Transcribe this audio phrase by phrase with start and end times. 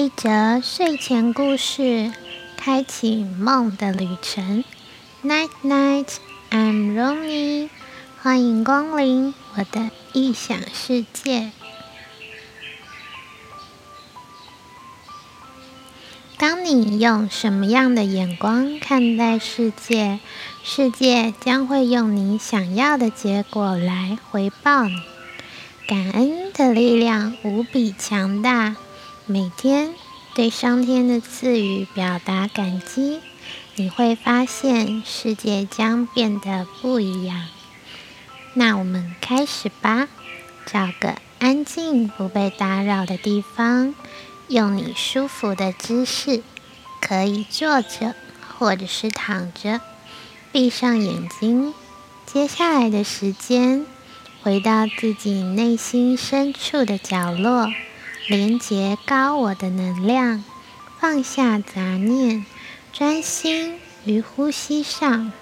[0.00, 2.10] 一则睡前故事，
[2.56, 4.64] 开启梦的旅程。
[5.22, 6.06] Night night,
[6.50, 7.68] I'm Ronnie，
[8.22, 11.52] 欢迎光临我的异想世界。
[16.38, 20.18] 当你用什么样的眼光看待世界，
[20.64, 24.94] 世界将会用你想要的结果来回报你。
[25.86, 28.76] 感恩的力量无比强大。
[29.32, 29.94] 每天
[30.34, 33.20] 对上天的赐予表达感激，
[33.76, 37.46] 你会发现世界将变得不一样。
[38.54, 40.08] 那我们开始吧，
[40.66, 43.94] 找个安静不被打扰的地方，
[44.48, 46.42] 用你舒服的姿势，
[47.00, 48.16] 可以坐着
[48.58, 49.80] 或者是躺着，
[50.50, 51.72] 闭上眼睛。
[52.26, 53.86] 接下来的时间，
[54.42, 57.68] 回到自己内心深处的角落。
[58.30, 60.44] 连接高我的能量，
[61.00, 62.46] 放下杂念，
[62.92, 65.32] 专心于呼吸上，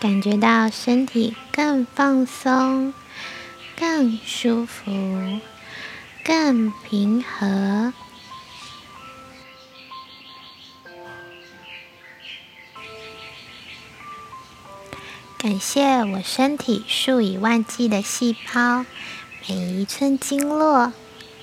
[0.00, 2.94] 感觉到身体更放松、
[3.76, 5.40] 更舒服、
[6.24, 7.92] 更平和。
[15.36, 18.86] 感谢我身体数以万计的细胞。
[19.50, 20.92] 每一寸经络，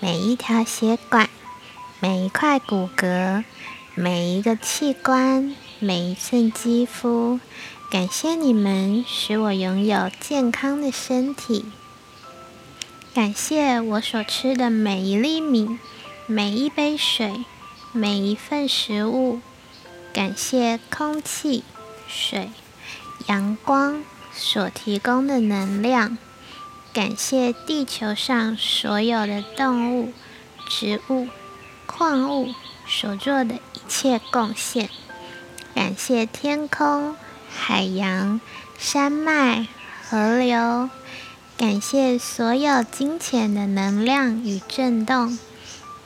[0.00, 1.28] 每一条血管，
[2.00, 3.44] 每一块骨骼，
[3.94, 7.38] 每一个器官，每一寸肌肤，
[7.90, 11.66] 感谢你们使我拥有健康的身体。
[13.12, 15.78] 感谢我所吃的每一粒米，
[16.26, 17.44] 每一杯水，
[17.92, 19.40] 每一份食物。
[20.14, 21.64] 感谢空气、
[22.08, 22.48] 水、
[23.26, 26.16] 阳光所提供的能量。
[26.92, 30.12] 感谢地球上所有的动物、
[30.68, 31.28] 植物、
[31.86, 32.52] 矿物
[32.86, 34.90] 所做的一切贡献。
[35.72, 37.14] 感谢天空、
[37.48, 38.40] 海洋、
[38.76, 39.68] 山脉、
[40.08, 40.90] 河流。
[41.56, 45.38] 感谢所有金钱的能量与震动。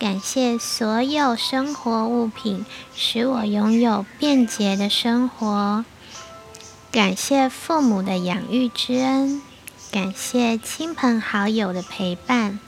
[0.00, 5.84] 感谢所有生活物品，使我拥有便捷的生活。
[6.90, 9.40] 感谢父母的养育之恩。
[9.92, 12.58] 感谢亲朋好友的陪伴，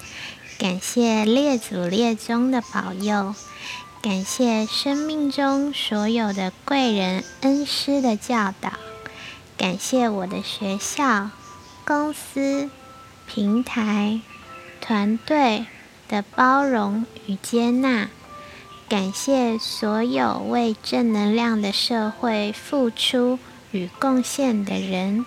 [0.58, 3.34] 感谢列祖列宗的保佑，
[4.02, 8.74] 感谢生命中所有的贵人恩师的教导，
[9.56, 11.30] 感谢我的学校、
[11.86, 12.68] 公司、
[13.26, 14.20] 平台、
[14.82, 15.64] 团队
[16.06, 18.10] 的包容与接纳，
[18.86, 23.38] 感谢所有为正能量的社会付出
[23.70, 25.24] 与贡献的人。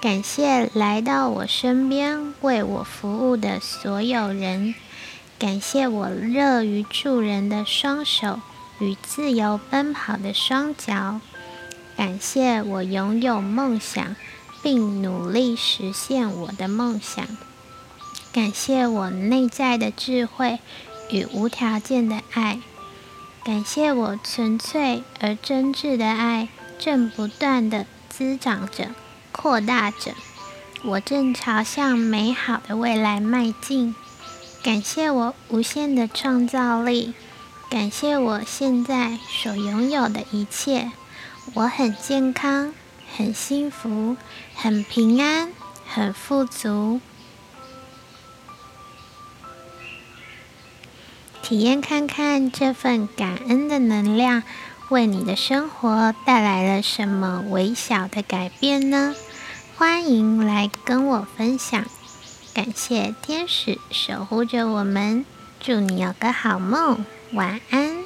[0.00, 4.74] 感谢来到我身边为我服务的所有人，
[5.38, 8.40] 感谢我乐于助人的双手
[8.78, 11.20] 与自由奔跑的双脚，
[11.98, 14.16] 感谢我拥有梦想
[14.62, 17.26] 并努力实现我的梦想，
[18.32, 20.60] 感谢我内在的智慧
[21.10, 22.58] 与无条件的爱，
[23.44, 28.88] 感谢我纯粹而真挚的爱正不断的滋长着。
[29.42, 30.12] 扩大着，
[30.82, 33.94] 我正朝向美好的未来迈进。
[34.62, 37.14] 感谢我无限的创造力，
[37.70, 40.92] 感谢我现在所拥有的一切。
[41.54, 42.74] 我很健康，
[43.16, 44.18] 很幸福，
[44.54, 45.50] 很平安，
[45.88, 47.00] 很富足。
[51.40, 54.42] 体验看看这份感恩的能量，
[54.90, 59.14] 为你的生活带来了什么微小的改变呢？
[59.80, 61.86] 欢迎来跟我分享，
[62.52, 65.24] 感谢天使守护着我们，
[65.58, 67.02] 祝你有个好梦，
[67.32, 67.99] 晚安。